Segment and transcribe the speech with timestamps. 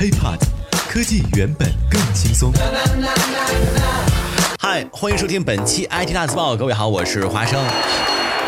[0.00, 0.38] HiPod，
[0.88, 2.50] 科技原本更轻松。
[4.58, 7.62] 嗨，欢迎收听本期 IT 大字报，各位好，我是华生。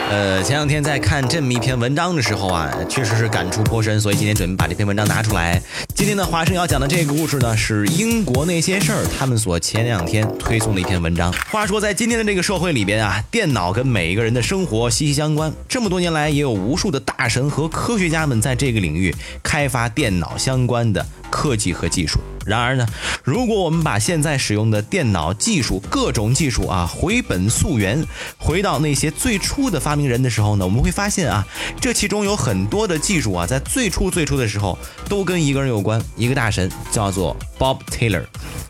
[0.09, 5.61] 呃，前两天在看这么一篇文章的时候啊，确实是感触颇深，所以今天准备把这篇文章拿出来。
[5.95, 11.31] 今天呢，华生要讲的这个故事呢，是英国那些事儿他们所前两天推送的一篇文章。
[11.51, 15.53] 话说，在今天的这个社会里边啊，电脑跟每一个人的生活息息相关。
[15.69, 22.21] 这么多年来，也有无数的大神和科学家们在这个领域开发电脑相关的科技和技术。
[22.45, 22.87] 然而呢，
[23.25, 28.05] 如果我们把现在使用的电脑技术各种技术啊回本溯源，
[28.37, 31.47] 回到那些最初的发明人的时候呢，我们会发现啊，
[31.81, 34.77] 这其中有很多的技术啊，在最初最初的时候
[35.09, 38.25] 都跟一个人有关，一个大神叫做 Bob Taylor，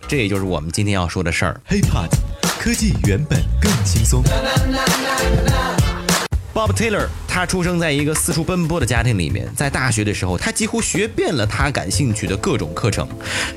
[0.06, 1.60] 这也就是我们今天要说的事儿。
[1.68, 2.10] HiPod，
[2.60, 4.22] 科技原本更轻松。
[6.54, 13.08] Bob Taylor，他出生在一个四处奔波的家庭里面，在大学的时候，他几乎学遍了他感兴趣的各种课程。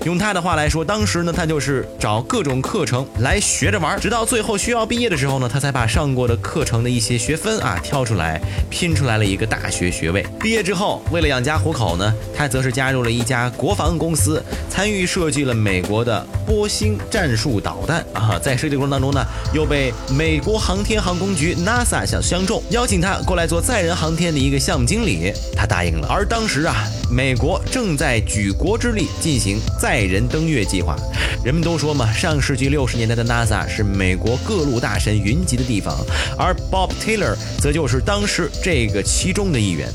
[0.05, 10.25] 用他的话来说，当时呢，他就是找各种课程来学着玩，直到最后需要毕业的时候呢，他才把上过的课程的一些学分啊挑出来，拼出来了一个大学学位。
[10.39, 18.39] 毕业之后，为了养家糊口呢，他则是加入了一家国防公司，参与设计了美国的波星战术导弹啊。
[18.41, 19.21] 在设计过程当中呢，
[19.53, 26.07] 又被美国航天航空局 NASA 相相中，邀请他过来做载人航天的一个项目经理，他答应了。
[26.07, 30.95] 而当时啊，美国正在举国之力进行载人登月计划。
[31.43, 35.97] 人们都说嘛，上世纪六十年代的 NASA 是美国各路大神云集的地方，
[36.37, 39.91] 而 Bob Taylor 则就是当时这个其中的一员。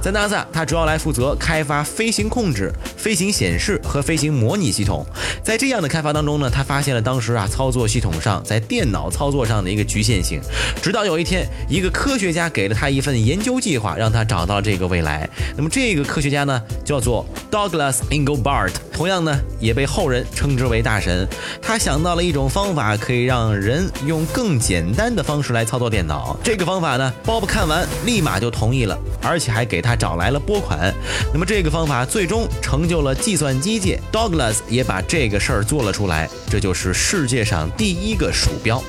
[0.00, 5.04] 在 NASA，他主要来负责开发飞行控制、飞行显示和飞行模拟系统。
[5.42, 10.40] 在这样的开发当中呢，他发现了当时啊操作系统上在电脑操作上的一个局限性。
[10.80, 15.28] 直到有一天，一个科学家给了他一份研究计划，让他找到了这个未来。
[15.56, 21.26] 那么这个科学家呢，叫做 Douglas Engelbart，同样呢也被后人称之为大神。
[21.60, 26.36] 他想到了一种方法，可以让人用更简单的方式来操作电脑。
[26.42, 30.94] 这个方法呢，Bob 看完立马就同意了，而且还给他他找来了拨款。
[31.32, 38.82] 那么这个方法最终成就了计算机界，Douglas 也把这个事儿做了出来，这就是世界上第一个鼠标。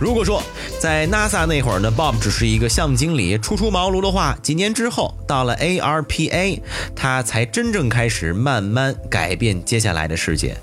[0.00, 0.42] 如果说
[0.80, 6.58] 在 NASA 那会儿呢，Bob 只是一个项目经理，初出茅庐的话，几年之后到了 ARPA，
[6.96, 10.56] 他才真正开始慢慢改变接下来的世界。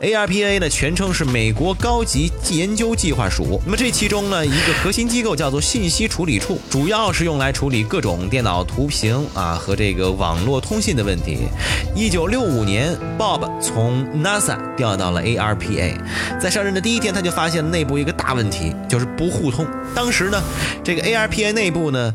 [0.00, 3.60] ARPA 呢全称是美国高级研究计划署。
[3.64, 11.38] 那么这其中呢，一个核心机构叫做信息处理处，主要是用来处理各种电脑图屏啊和这个网络通信的问题。
[11.94, 15.96] 一九六五年，Bob 从 NASA 调到了 ARPA，
[16.40, 18.74] 在上任的第一天，他就发现内部一个大问题。
[18.88, 19.66] 就是不互通。
[19.94, 20.42] 当时呢，
[20.82, 22.14] 这个 ARPA 内部呢，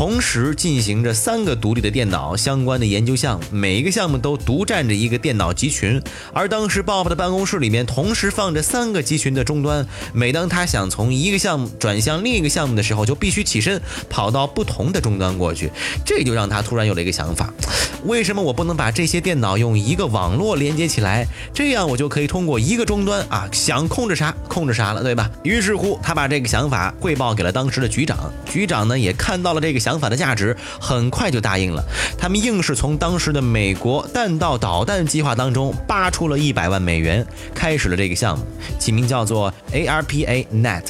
[0.00, 6.00] 同时进行着三个独立的电脑相关的研究项目，每一个项目都独占着一个电脑集群。
[6.32, 13.78] 而当时 Bob 的办公室里面同时放着三个集群的终端，每当他想从一个项目转向另一个项目的时候，就必须起身
[14.08, 15.70] 跑到不同的终端过去。
[16.02, 17.52] 这就让他突然有了一个想法。
[18.06, 21.28] 为什么我不能把这些电脑用一个网络连接起来？
[21.52, 25.30] 这样我就可以通过一个终端啊，想控制啥控制啥了，对吧？
[25.42, 28.32] 于是乎，他把这个想法汇报给了当时的局长。
[28.46, 31.84] 局长呢也看到了这个想想法的价值，很快就答应了。
[32.16, 38.44] 他们硬是从当时的美国弹道导弹计划当中扒出了一百万美元，开始了这个项目，
[38.78, 40.84] 起名叫做 ARPA Net。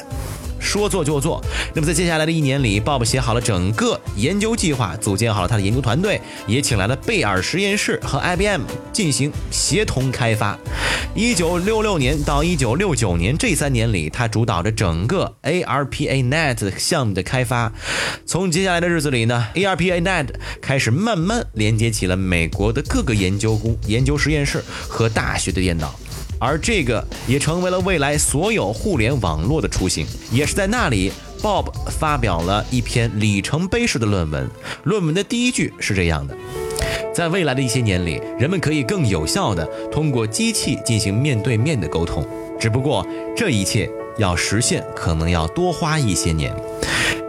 [0.61, 1.43] 说做就做。
[1.73, 8.61] 那么在接下来的一年里，Bob 写好了整个研究计划，组建好了他的研究团队，也请来了贝尔实验室和 IBM
[8.93, 10.57] 进行协同开发。
[11.13, 17.73] 一九六六年到一九六九年这三年里，他主导着整个 ARPA Net 项目的开发。
[18.25, 20.27] 从接下来的日子里呢，ARPA Net
[20.61, 25.93] 开始慢慢连接起了美国的各个研究工、研究实验室和大学的电脑。
[26.41, 34.49] 而这个也成为了未来所有互联网络的雏形，也是在那里，Bob 发表了一篇里程碑式的论文。
[34.85, 36.35] 论文的第一句是这样的：
[37.13, 42.27] 在未来的一些年里，人们可以更有效地通过机器进行面对面的沟通，
[42.59, 43.05] 只不过
[43.37, 43.87] 这一切
[44.17, 46.51] 要实现，可能要多花一些年。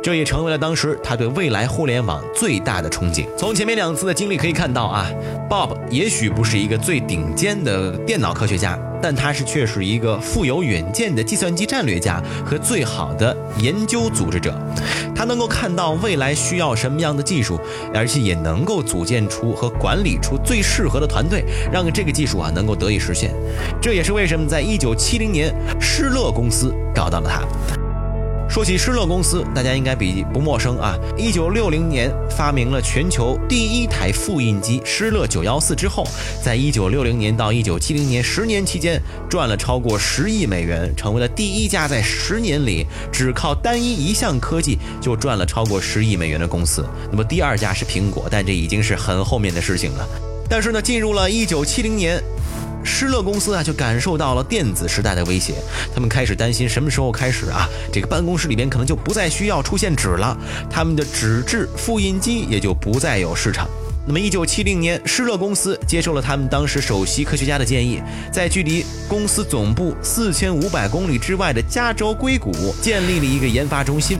[0.02, 3.24] 这也成为了当时他对未来互联网最大的憧憬。
[3.38, 5.08] 从前面两次的经历可以看到啊
[5.48, 14.52] ，Bob 也许不是一个最顶尖的电脑科学家，但他是却是一个富有远见的计算机战略家和最好的研究组织者。
[15.14, 17.60] 他能够看到未来需要什么样的技术，
[17.94, 23.32] 而且也能够组建出和管理出最适合的团队，让这个技术啊能够得以实现。
[23.80, 27.81] 这也是为什么在一九七零年，施乐公司找到了他。
[28.52, 30.94] 说起施乐公司，大家应该比不陌生啊。
[31.16, 36.06] 一九六零年发明了全球第一台复印机施乐九幺四之后，
[36.44, 46.84] 在一九六零年到一九七零年十年期间赚了超过十亿美元，成为了第一家在十年里只靠单一一项科技就赚了超过十亿美元的公司。
[47.10, 50.06] 那么第二家是苹果，但这已经是很后面的事情了。
[50.46, 52.22] 但是呢，进入了一九七零年。
[52.84, 55.54] 施乐公司啊，就感受到了电子时代的威胁，
[55.94, 60.36] 他们开始担心什么时候开始啊，这个办公室里边可能就不再需要出现纸了，
[60.70, 63.68] 他们的纸质复印机也就不再有市场。
[64.04, 68.02] 那么，一九七零年，施乐公司接受了他们当时首席科学家的建议，
[68.32, 72.52] 在距离公司总部四千五百公里之外的加州硅谷
[72.82, 74.18] 建立了一个研发中心，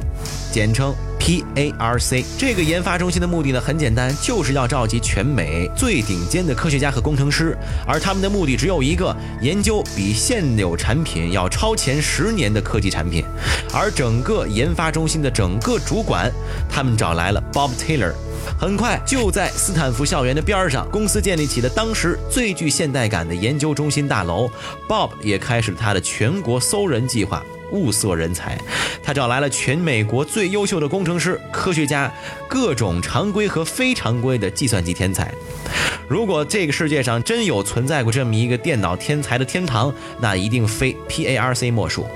[0.52, 0.94] 简称。
[1.22, 13.24] PARC 这个研发中心的目的呢，很简单，就是要召集全美最顶尖的科学家和工程师，而他们的目的只有一个：研究比现有产品要超前十年的科技产品。
[13.72, 16.28] 而整个研发中心的整个主管，
[16.68, 18.12] 他们找来了 Bob Taylor。
[18.58, 24.50] 很快就在斯坦福校园的边上，公司建立起了当时最具现代感的研究中心大楼。
[24.88, 27.44] Bob 也开始了他的全国搜人计划。
[27.72, 28.56] 物色人才，
[29.02, 32.12] 他找来了全美国最优秀的工程师、科学家，
[32.48, 35.34] 各种常规和非常规的计算机天才。
[36.06, 42.06] 如果这个世界上真有存在过这么一个电脑天才的天堂，那一定非 PARC 莫属。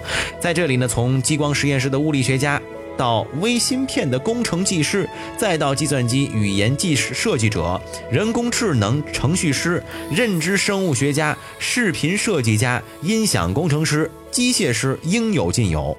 [0.41, 2.61] 在这里呢，从激光实验室的物理学家。
[2.99, 5.07] 到微芯片的工程技师，
[5.37, 7.79] 再到计算机语言技师设计者、
[8.11, 15.97] 人工智能程序师、认知生物学家、视频设计家、音响工程师、机械师，应有尽有，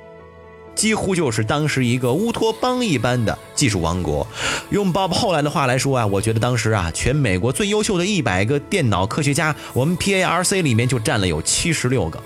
[0.76, 4.28] 几乎就是当时一个乌托邦一般的技术王国。
[4.70, 12.22] 用 Bob 后来的话来说啊，我觉得当时啊，全美国最优秀的一百个电脑科学家，我们 PARC 里面就占了有七十六个。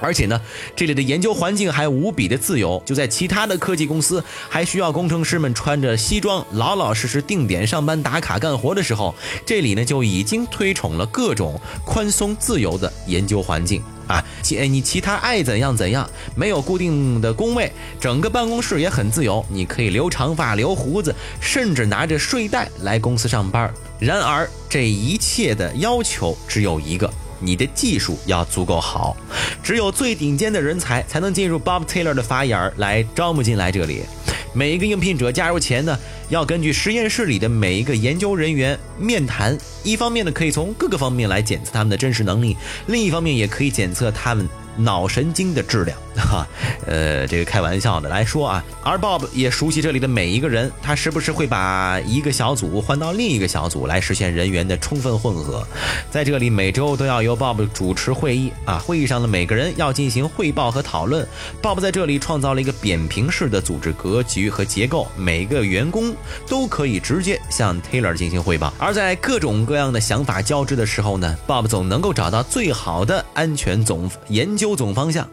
[0.00, 0.40] 而且呢，
[0.74, 2.82] 这里的研究环境还无比的自由。
[2.84, 9.14] 就在其他的科技公司还需要工程师们穿着西装，老老实实定点上班打卡干活的时候，
[9.46, 13.80] 这里呢就已经推崇了各种宽松自由的研究环境
[14.10, 14.24] 啊。
[14.42, 23.72] 其你其他爱怎样怎样，没有固定的工位，整个办公室也很自由，你可以留长发、留胡子，甚至拿着睡袋来公司上班。
[23.98, 27.10] 然而，这一切的要求只有一个。
[27.42, 29.16] 你的技术要足够好，
[29.62, 34.02] 只有最顶尖的人才才能进入 Bob Taylor 的法眼儿来招募进来这里。
[34.52, 35.98] 每一个应聘者加入前呢，
[36.28, 42.56] 要根据实验室里的每一个研究人员面谈，一方面呢可以从各个方面来检测他们的真实能力，
[42.86, 44.48] 另一方面也可以检测他们。
[44.82, 46.46] 脑神经的质量， 哈，
[46.86, 55.66] 呃，这个开玩笑的来说啊，而 Bob 也熟悉这里的每一个人，他时不时会把一个小组换到另一个小组来实现人员的充分混合。
[56.10, 61.26] 在这里，每周都要由 Bob 主持会议啊，会议上的每个人要进行汇报和讨论。
[61.60, 66.14] Bob 在这里创造了一个扁平式的组织格局和结构，每个员工
[66.46, 68.72] 都可以直接向 Taylor 进行汇报。
[68.78, 74.60] 而在各种各样的想法交织的时候呢，Bob 总能够找到最好的安全总研。
[74.60, 75.28] 究总方向，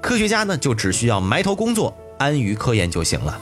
[0.00, 3.38] 科学家呢就只需要埋头工作，安于科研就行了。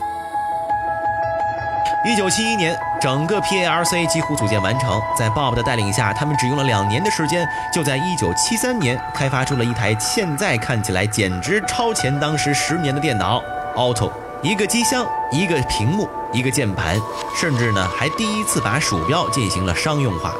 [2.02, 13.42] 一九七一年，整个 PARC 几乎组建完成，在 Bob 的带领下，他们只用了两年的时间，就在一九七三年开发出了一台现在看起来简直超前当时十年的电脑
[13.76, 14.10] Auto。
[14.42, 17.00] 一个机箱，一个屏幕，一个键盘，
[17.36, 20.34] 甚至呢还第一次把鼠标进行了商用化。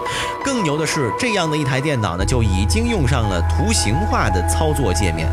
[0.45, 5.29] 更牛的是，这样的一台电脑呢就已经用上了图形化的操作界面。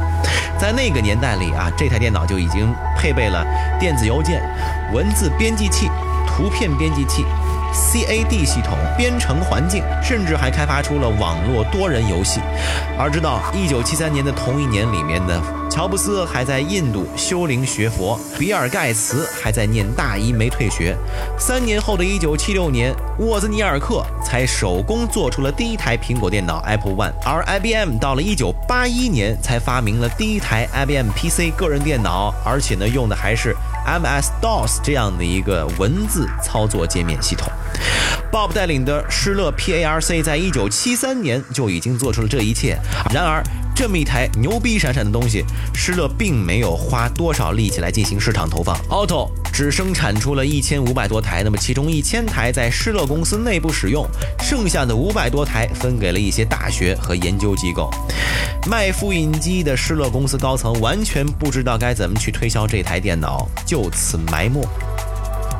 [0.60, 3.44] 在那个年代里啊，这台电脑就已经配备了
[3.80, 4.42] 电子邮件、
[4.94, 5.90] 文字编辑器、
[6.28, 7.26] 图片编辑器、
[7.74, 12.40] CAD 系统、编程环境，甚至还开发出了网络多人游戏。
[12.98, 15.42] 而直到一九七三年的同一年里面呢。
[15.70, 20.96] 乔布斯还在印度修灵学佛，比尔盖茨还在念大一没退学。
[21.38, 33.56] 三年后的一九七六年，沃兹尼尔克才手工做出了第一台苹果电脑 Apple One，而 IBM 到了一九八一年才发明了第一台 IBM PC 个人电脑，而且呢用的还是
[33.88, 37.50] MS DOS 这样的一个文字操作界面系统。
[38.32, 42.78] Bob 带领的施乐 PARC 在一九七三年就已经做出了这一切。
[43.14, 43.42] 然而。
[43.78, 48.76] 这么一台牛逼闪闪的东西，施乐并没有花多少力气来进行市场投放。
[48.90, 54.04] Auto 只生产出了一千五百多台，那么其中一千台在施乐公司内部使用，
[54.40, 57.92] 剩下的五百多台分给了一些大学和研究机构。
[58.68, 64.60] 卖复印机的施乐公司高层完全不知道该怎么去推销这台电脑，就此埋没。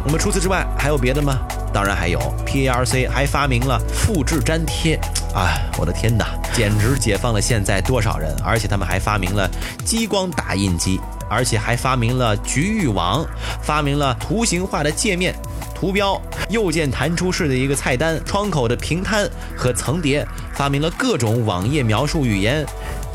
[0.04, 1.38] 我们除此之外还有别的吗？
[1.74, 5.00] 当然还有，PARC 还发明了复制粘贴。
[5.34, 8.36] 啊，我的天哪，简直解放了现在多少人！
[8.44, 9.50] 而且他们还发明了
[9.86, 13.24] 激光打印机而且还发明了局域网，
[13.62, 15.36] 发明了图形化的界面。
[15.76, 16.20] 图标
[16.50, 22.66] 右键弹出式的一个菜单窗口的平摊和层叠，发明了各种网页描述语言、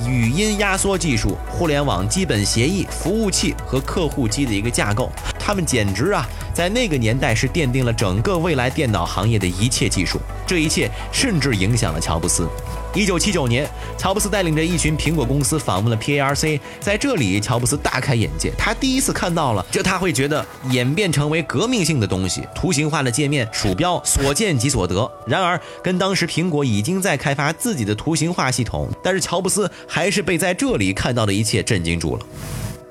[0.06, 5.10] 语音压缩技术、互联网基本协议、服务器和客户机的一个架构。
[5.40, 10.20] 他们简直啊，在那个年代是奠定了整个未来电脑行业的一切技术。
[10.46, 12.48] 这一切甚至影响了乔布斯。
[12.94, 13.66] 一九七九年，
[13.96, 25.10] 乔布斯带领着一群苹果公司访问了 PARC，在这里，乔布斯大开眼界，他第一次看到了这他会觉得演变成为革命性的东西——图形化的界面、鼠标，所见即所得。
[25.26, 32.26] 然而，跟当时苹果已经在开发自己的图形化系统，但是乔布斯还是被在这里看到的一切震惊住了。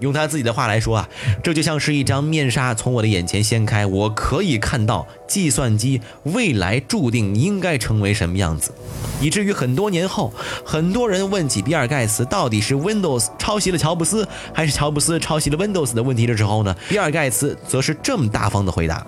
[0.01, 1.09] 用他自己的话来说啊，
[1.41, 8.73] 这就像是一张面纱从我的眼前掀开，我可以看到计算机未来注定应该成为什么样子，
[9.21, 10.33] 以至于很多年后，
[10.65, 19.05] 很多人问起比尔盖茨到底是 Windows 抄袭了乔布斯，还是乔布斯抄袭了 Windows 的问题的时候呢，比尔盖茨则是这么大方的回答：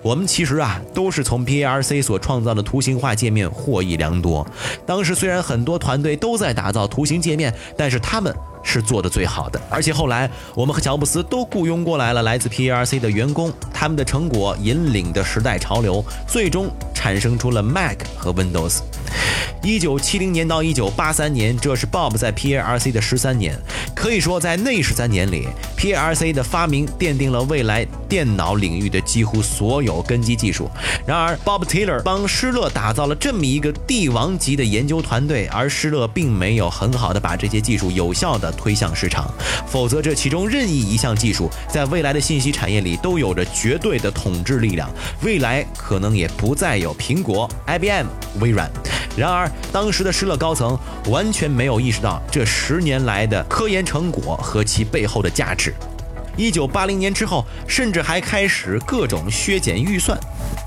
[0.00, 4.46] 我们其实啊都是从 PARC 所创造的图形化界面获益良多。
[4.86, 8.34] 当时虽然很多团队都在打造图形界面，但是他们。
[8.62, 18.80] 是做的最好的，而且后来我们和乔布斯都雇佣过来了来自 P R C 的员工，他们的成果引领的时代潮流，最终产生出了 Mac 和 Windows。
[19.62, 23.56] 一九七零年到一九八三年，这是 Bob 在 PARC 的十三年。
[23.94, 25.46] 可以说，在那十三年里
[25.78, 30.68] ，PARC 的发明奠定了未来电脑领域的几乎所有根基技术。
[31.06, 39.32] 然而，Bob Taylor 帮施乐打造了这么一个帝王级的研究团队，而施乐并没有很好的把这些技术有效的推向市场。
[39.68, 44.90] 否则，这其中任意一项技术，在未来的信息产业里都有着绝对的统治力量。
[45.22, 48.06] 未来可能也不再有苹果、IBM、
[48.40, 48.68] 微软。
[49.16, 50.78] 然而，当时的施乐高层
[51.08, 55.74] 完全没有意识到这十年来的科研成果和其背后的价值。
[56.34, 60.18] 一九八零年之后，甚至还开始各种削减预算，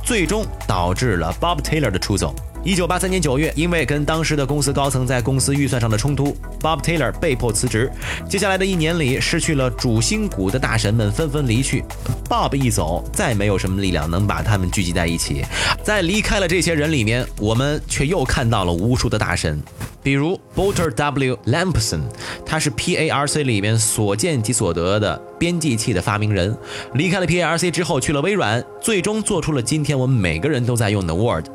[0.04, 2.36] 最终导致了 Bob Taylor 的出走。
[2.66, 7.92] 一九八三年九月，因为跟当时的公司高层在公司预算上的冲突，Bob Taylor 被迫辞职。
[8.28, 11.84] 接下来的一年里，失去了主心骨的大神们纷纷离去。
[12.28, 15.46] Bob 一走，再没有什么力量能把他们聚集在一起。
[15.84, 19.62] 在离开了这些人里面，我们却又看到了无数的大神，
[20.02, 21.38] 比如 Bolter W.
[21.46, 22.02] Lampson，
[22.44, 26.58] 他是 PARC 里面所见即所得的编辑器的发明人。
[26.96, 31.46] 离开了 PARC 之后，去了微软，最终做出了今天我们每个人都在用的 Word。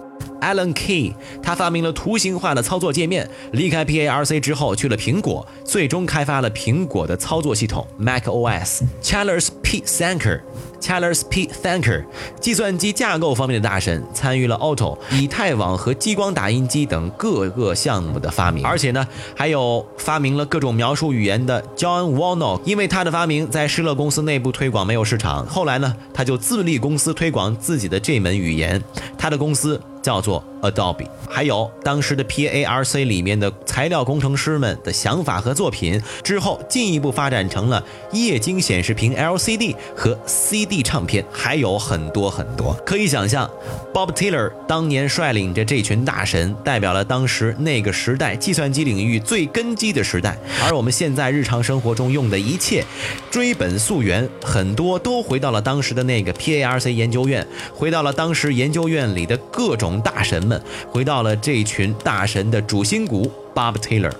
[0.41, 3.29] Alan Key，他发明了图形化的操作界面。
[3.53, 8.83] 离开 PARC 之后，去了苹果，最终开发了苹果的操作系统 Mac OS。
[9.03, 9.81] Charles P.
[9.81, 10.41] Thacker。
[10.81, 11.47] Charles P.
[11.47, 12.03] Thacker，
[12.41, 18.65] 计算机架构方面的大神，参与了 Auto、以太网和激光打印机等各个项目的发明。
[18.65, 19.07] 而且呢，
[19.37, 22.63] 还有发明了各种描述语言的 John Warnock。
[22.65, 28.83] 因为他的发明在施乐公司内部推广没有市场，后来呢，他就自立公司推广自己的这门语言。
[29.19, 31.07] 他的公司叫做 Adobe。
[31.29, 42.75] 还有当时的 PARC 里面的材料工程师们的想法和作品，之后进一步发展成了液晶显示屏 LCD 和 CD 唱片，还有很多很多。
[42.85, 43.49] 可以想象
[43.95, 50.37] ，Bob Taylor 当年率领着这群大神，代表了当时那个时代计算机领域最根基的时代。
[50.65, 52.85] 而我们现在日常生活中用的一切，
[53.31, 61.11] 追本溯源，很多都回到了当时的那个 PARC 研究院，回到了当时研究院里的各种大神们，回到。
[61.11, 64.13] 到了这群大神的主心骨 Bob Taylor，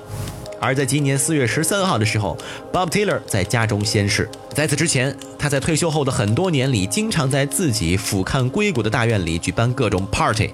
[0.61, 2.37] 而在今年四月十三号的时候
[2.73, 4.29] ，Bob Taylor 在家中仙逝。
[4.55, 10.51] 在此之前，他在退休后的很多年里，经常在自己俯瞰硅谷的大院里举办各种 party，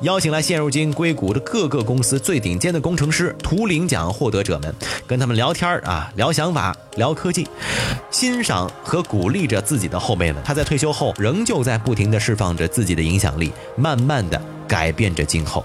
[0.00, 4.74] 邀请来现如今硅谷的各个公司最顶尖的工程师、图灵奖获得者们，
[5.06, 7.46] 跟他们聊天啊，聊想法，聊科技，
[8.10, 10.40] 欣赏和鼓励着自己的后辈们。
[10.44, 15.64] 他在退休后，仍旧在不停地释放着自己的影响力，慢慢地改变着今后。